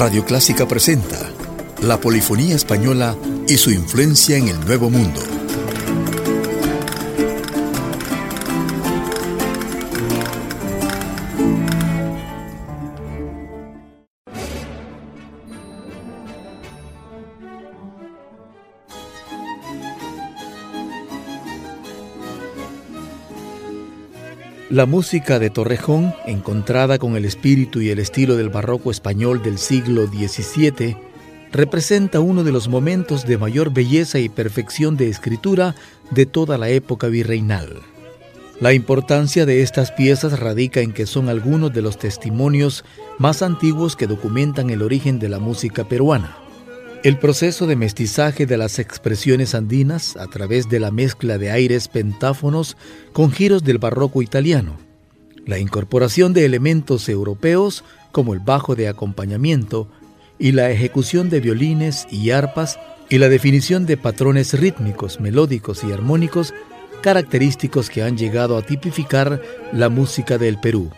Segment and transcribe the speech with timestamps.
[0.00, 1.18] Radio Clásica presenta
[1.82, 3.14] la polifonía española
[3.46, 5.20] y su influencia en el Nuevo Mundo.
[24.70, 29.58] La música de Torrejón, encontrada con el espíritu y el estilo del barroco español del
[29.58, 30.96] siglo XVII,
[31.50, 35.74] representa uno de los momentos de mayor belleza y perfección de escritura
[36.12, 37.80] de toda la época virreinal.
[38.60, 42.84] La importancia de estas piezas radica en que son algunos de los testimonios
[43.18, 46.39] más antiguos que documentan el origen de la música peruana.
[47.02, 51.88] El proceso de mestizaje de las expresiones andinas a través de la mezcla de aires
[51.88, 52.76] pentáfonos
[53.14, 54.76] con giros del barroco italiano,
[55.46, 59.88] la incorporación de elementos europeos como el bajo de acompañamiento
[60.38, 62.78] y la ejecución de violines y arpas
[63.08, 66.52] y la definición de patrones rítmicos, melódicos y armónicos
[67.00, 69.40] característicos que han llegado a tipificar
[69.72, 70.90] la música del Perú.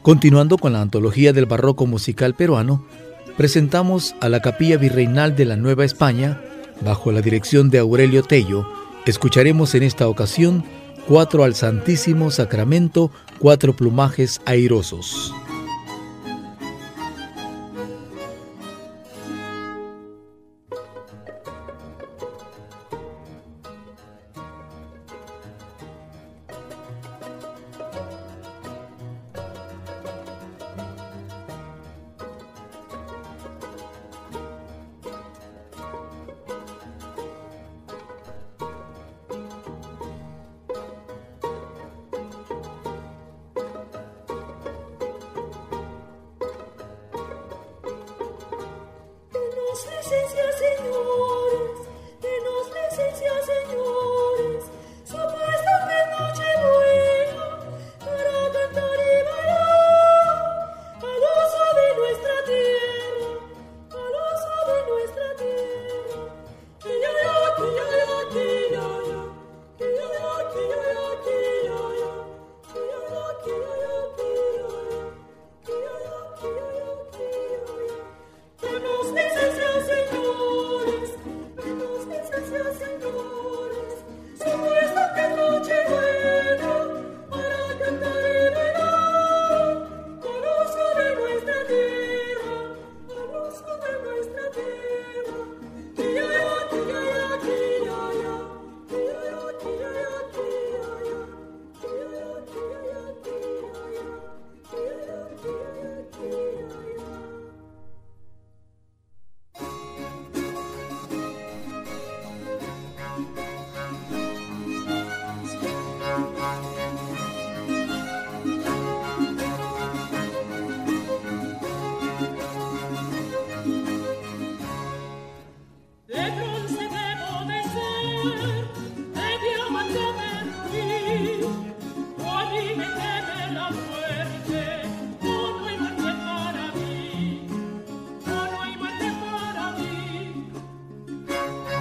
[0.00, 2.86] Continuando con la antología del barroco musical peruano,
[3.36, 6.40] presentamos a la Capilla Virreinal de la Nueva España,
[6.80, 8.66] bajo la dirección de Aurelio Tello,
[9.06, 10.64] escucharemos en esta ocasión
[11.06, 15.34] cuatro al Santísimo Sacramento, cuatro plumajes airosos.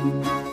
[0.03, 0.52] Música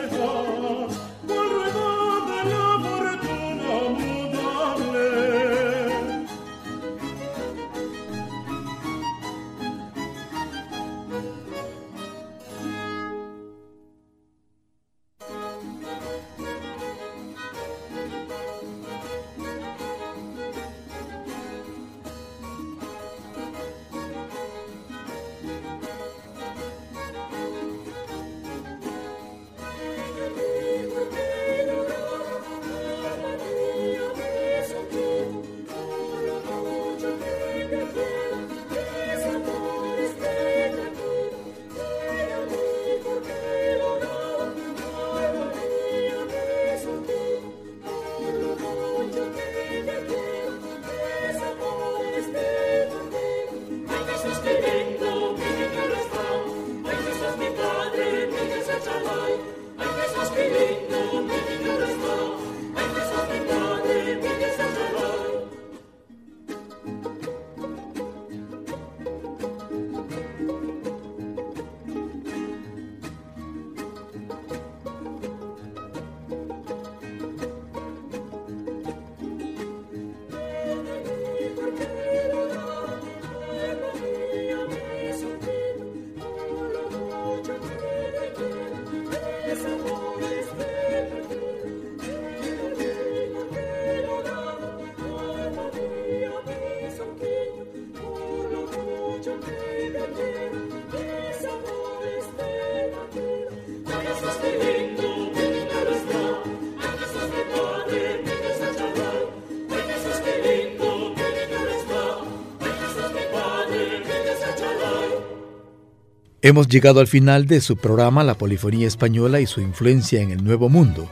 [116.43, 120.43] Hemos llegado al final de su programa La Polifonía Española y su influencia en el
[120.43, 121.07] Nuevo Mundo.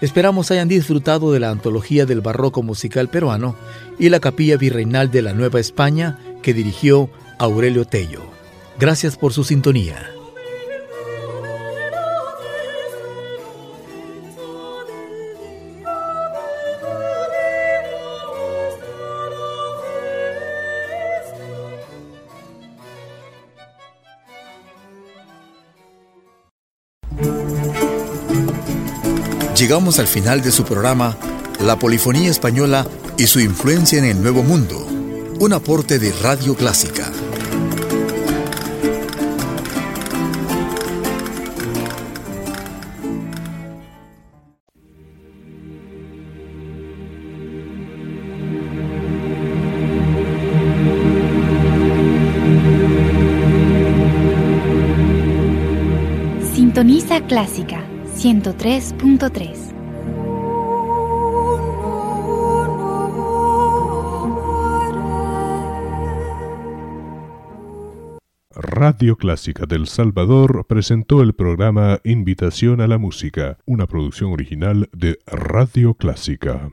[0.00, 3.56] Esperamos hayan disfrutado de la antología del barroco musical peruano
[3.98, 8.22] y la capilla virreinal de la Nueva España que dirigió Aurelio Tello.
[8.78, 10.12] Gracias por su sintonía.
[29.58, 31.16] Llegamos al final de su programa
[31.58, 32.86] La Polifonía Española
[33.16, 34.86] y su influencia en el Nuevo Mundo,
[35.40, 37.10] un aporte de Radio Clásica.
[56.54, 57.87] Sintoniza Clásica
[58.18, 59.74] 103.3.
[68.50, 75.20] Radio Clásica del Salvador presentó el programa Invitación a la Música, una producción original de
[75.26, 76.72] Radio Clásica.